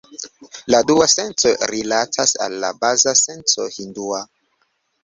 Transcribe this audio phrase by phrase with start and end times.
[0.75, 4.27] La dua senco rilatas al la baza senco hindua.